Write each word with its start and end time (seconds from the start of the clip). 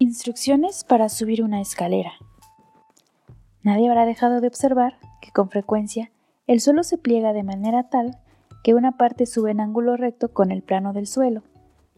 Instrucciones 0.00 0.84
para 0.84 1.08
subir 1.08 1.42
una 1.42 1.60
escalera. 1.60 2.12
Nadie 3.64 3.88
habrá 3.88 4.06
dejado 4.06 4.40
de 4.40 4.46
observar 4.46 4.96
que 5.20 5.32
con 5.32 5.50
frecuencia 5.50 6.12
el 6.46 6.60
suelo 6.60 6.84
se 6.84 6.98
pliega 6.98 7.32
de 7.32 7.42
manera 7.42 7.88
tal 7.88 8.16
que 8.62 8.74
una 8.74 8.96
parte 8.96 9.26
sube 9.26 9.50
en 9.50 9.58
ángulo 9.58 9.96
recto 9.96 10.32
con 10.32 10.52
el 10.52 10.62
plano 10.62 10.92
del 10.92 11.08
suelo 11.08 11.42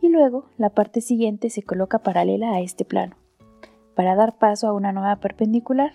y 0.00 0.08
luego 0.08 0.46
la 0.56 0.70
parte 0.70 1.02
siguiente 1.02 1.50
se 1.50 1.62
coloca 1.62 1.98
paralela 1.98 2.52
a 2.52 2.60
este 2.60 2.86
plano, 2.86 3.16
para 3.94 4.16
dar 4.16 4.38
paso 4.38 4.68
a 4.68 4.72
una 4.72 4.92
nueva 4.92 5.16
perpendicular, 5.16 5.92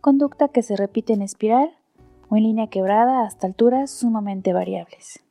conducta 0.00 0.48
que 0.48 0.64
se 0.64 0.74
repite 0.74 1.12
en 1.12 1.22
espiral 1.22 1.70
o 2.28 2.38
en 2.38 2.42
línea 2.42 2.66
quebrada 2.66 3.24
hasta 3.24 3.46
alturas 3.46 3.92
sumamente 3.92 4.52
variables. 4.52 5.24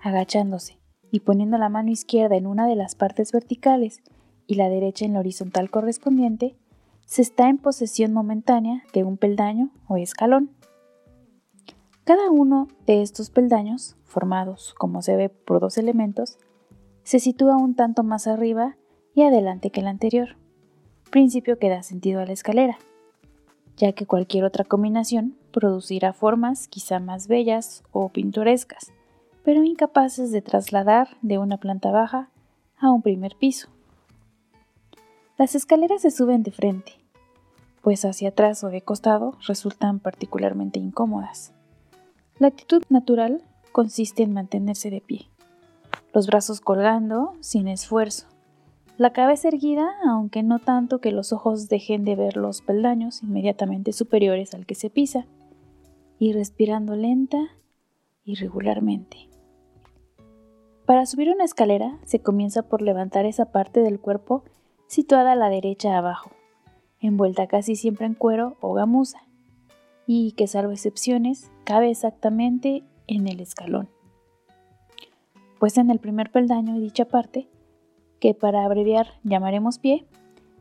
Agachándose 0.00 0.80
y 1.12 1.20
poniendo 1.20 1.56
la 1.56 1.68
mano 1.68 1.92
izquierda 1.92 2.34
en 2.34 2.48
una 2.48 2.66
de 2.66 2.74
las 2.74 2.96
partes 2.96 3.30
verticales 3.30 4.02
y 4.46 4.54
la 4.54 4.68
derecha 4.68 5.04
en 5.04 5.14
la 5.14 5.20
horizontal 5.20 5.70
correspondiente, 5.70 6.56
se 7.06 7.22
está 7.22 7.48
en 7.48 7.58
posesión 7.58 8.12
momentánea 8.12 8.82
de 8.92 9.04
un 9.04 9.16
peldaño 9.16 9.70
o 9.88 9.96
escalón. 9.96 10.50
Cada 12.04 12.30
uno 12.30 12.68
de 12.86 13.02
estos 13.02 13.30
peldaños, 13.30 13.96
formados, 14.04 14.74
como 14.74 15.02
se 15.02 15.16
ve, 15.16 15.28
por 15.28 15.60
dos 15.60 15.78
elementos, 15.78 16.38
se 17.02 17.18
sitúa 17.18 17.56
un 17.56 17.74
tanto 17.74 18.02
más 18.02 18.26
arriba 18.26 18.76
y 19.14 19.22
adelante 19.22 19.70
que 19.70 19.80
el 19.80 19.86
anterior, 19.86 20.36
principio 21.10 21.58
que 21.58 21.68
da 21.68 21.82
sentido 21.82 22.20
a 22.20 22.26
la 22.26 22.32
escalera, 22.32 22.78
ya 23.76 23.92
que 23.92 24.06
cualquier 24.06 24.44
otra 24.44 24.64
combinación 24.64 25.36
producirá 25.52 26.12
formas 26.12 26.68
quizá 26.68 26.98
más 26.98 27.28
bellas 27.28 27.84
o 27.92 28.08
pintorescas, 28.08 28.92
pero 29.44 29.62
incapaces 29.62 30.30
de 30.30 30.42
trasladar 30.42 31.16
de 31.22 31.38
una 31.38 31.58
planta 31.58 31.90
baja 31.90 32.30
a 32.78 32.90
un 32.90 33.02
primer 33.02 33.36
piso. 33.36 33.73
Las 35.36 35.56
escaleras 35.56 36.02
se 36.02 36.12
suben 36.12 36.44
de 36.44 36.52
frente, 36.52 36.92
pues 37.82 38.04
hacia 38.04 38.28
atrás 38.28 38.62
o 38.62 38.68
de 38.68 38.82
costado 38.82 39.36
resultan 39.48 39.98
particularmente 39.98 40.78
incómodas. 40.78 41.52
La 42.38 42.46
actitud 42.46 42.84
natural 42.88 43.42
consiste 43.72 44.22
en 44.22 44.32
mantenerse 44.32 44.90
de 44.90 45.00
pie, 45.00 45.28
los 46.12 46.28
brazos 46.28 46.60
colgando 46.60 47.34
sin 47.40 47.66
esfuerzo, 47.66 48.28
la 48.96 49.12
cabeza 49.12 49.48
erguida, 49.48 49.90
aunque 50.08 50.44
no 50.44 50.60
tanto 50.60 51.00
que 51.00 51.10
los 51.10 51.32
ojos 51.32 51.68
dejen 51.68 52.04
de 52.04 52.14
ver 52.14 52.36
los 52.36 52.62
peldaños 52.62 53.24
inmediatamente 53.24 53.92
superiores 53.92 54.54
al 54.54 54.66
que 54.66 54.76
se 54.76 54.88
pisa, 54.88 55.26
y 56.20 56.32
respirando 56.32 56.94
lenta 56.94 57.38
y 58.24 58.36
regularmente. 58.36 59.28
Para 60.86 61.06
subir 61.06 61.28
una 61.28 61.42
escalera 61.42 61.98
se 62.04 62.20
comienza 62.20 62.62
por 62.62 62.82
levantar 62.82 63.26
esa 63.26 63.46
parte 63.46 63.80
del 63.80 63.98
cuerpo 63.98 64.44
situada 64.86 65.32
a 65.32 65.36
la 65.36 65.48
derecha 65.48 65.96
abajo, 65.96 66.30
envuelta 67.00 67.46
casi 67.46 67.76
siempre 67.76 68.06
en 68.06 68.14
cuero 68.14 68.56
o 68.60 68.72
gamuza, 68.72 69.22
y 70.06 70.32
que 70.32 70.46
salvo 70.46 70.72
excepciones 70.72 71.50
cabe 71.64 71.90
exactamente 71.90 72.84
en 73.06 73.26
el 73.28 73.40
escalón. 73.40 73.88
Pues 75.58 75.78
en 75.78 75.90
el 75.90 75.98
primer 75.98 76.30
peldaño 76.30 76.74
de 76.74 76.80
dicha 76.80 77.06
parte, 77.06 77.48
que 78.20 78.34
para 78.34 78.64
abreviar 78.64 79.08
llamaremos 79.22 79.78
pie, 79.78 80.06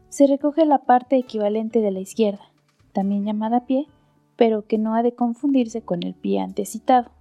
se 0.09 0.27
recoge 0.27 0.65
la 0.65 0.79
parte 0.79 1.17
equivalente 1.17 1.81
de 1.81 1.91
la 1.91 1.99
izquierda, 1.99 2.51
también 2.93 3.25
llamada 3.25 3.65
pie, 3.65 3.87
pero 4.35 4.65
que 4.65 4.77
no 4.77 4.95
ha 4.95 5.03
de 5.03 5.13
confundirse 5.13 5.81
con 5.81 6.03
el 6.03 6.13
pie 6.13 6.39
antecitado. 6.39 7.11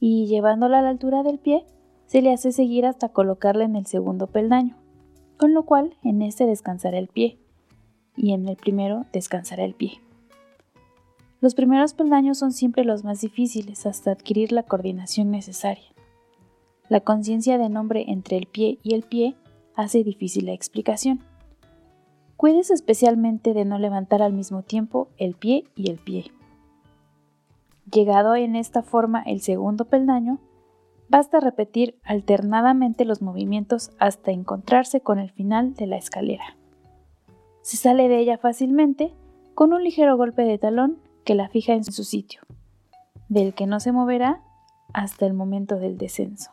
Y 0.00 0.26
llevándola 0.26 0.78
a 0.78 0.82
la 0.82 0.90
altura 0.90 1.22
del 1.22 1.38
pie, 1.38 1.64
se 2.06 2.22
le 2.22 2.32
hace 2.32 2.52
seguir 2.52 2.86
hasta 2.86 3.08
colocarla 3.08 3.64
en 3.64 3.76
el 3.76 3.86
segundo 3.86 4.26
peldaño, 4.26 4.76
con 5.36 5.54
lo 5.54 5.64
cual 5.64 5.96
en 6.02 6.22
este 6.22 6.46
descansará 6.46 6.98
el 6.98 7.08
pie 7.08 7.38
y 8.16 8.32
en 8.32 8.48
el 8.48 8.56
primero 8.56 9.06
descansará 9.12 9.64
el 9.64 9.74
pie. 9.74 10.00
Los 11.40 11.54
primeros 11.54 11.92
peldaños 11.92 12.38
son 12.38 12.52
siempre 12.52 12.84
los 12.84 13.04
más 13.04 13.20
difíciles 13.20 13.84
hasta 13.86 14.12
adquirir 14.12 14.52
la 14.52 14.62
coordinación 14.62 15.30
necesaria. 15.30 15.84
La 16.88 17.00
conciencia 17.00 17.58
de 17.58 17.68
nombre 17.68 18.04
entre 18.08 18.36
el 18.36 18.46
pie 18.46 18.78
y 18.82 18.94
el 18.94 19.02
pie 19.02 19.34
hace 19.74 20.04
difícil 20.04 20.46
la 20.46 20.52
explicación. 20.52 21.20
Cuides 22.36 22.70
especialmente 22.70 23.54
de 23.54 23.64
no 23.64 23.78
levantar 23.78 24.22
al 24.22 24.32
mismo 24.32 24.62
tiempo 24.62 25.08
el 25.18 25.34
pie 25.34 25.64
y 25.74 25.90
el 25.90 25.98
pie. 25.98 26.30
Llegado 27.92 28.34
en 28.34 28.56
esta 28.56 28.82
forma 28.82 29.22
el 29.22 29.40
segundo 29.40 29.84
peldaño, 29.84 30.38
Basta 31.08 31.40
repetir 31.40 31.98
alternadamente 32.04 33.04
los 33.04 33.22
movimientos 33.22 33.90
hasta 33.98 34.30
encontrarse 34.30 35.00
con 35.00 35.18
el 35.18 35.30
final 35.30 35.74
de 35.74 35.86
la 35.86 35.96
escalera. 35.96 36.56
Se 37.62 37.76
sale 37.76 38.08
de 38.08 38.18
ella 38.18 38.38
fácilmente 38.38 39.14
con 39.54 39.72
un 39.72 39.84
ligero 39.84 40.16
golpe 40.16 40.42
de 40.42 40.58
talón 40.58 40.98
que 41.24 41.34
la 41.34 41.48
fija 41.48 41.74
en 41.74 41.84
su 41.84 42.04
sitio, 42.04 42.42
del 43.28 43.54
que 43.54 43.66
no 43.66 43.80
se 43.80 43.92
moverá 43.92 44.42
hasta 44.92 45.26
el 45.26 45.34
momento 45.34 45.76
del 45.76 45.96
descenso. 45.96 46.50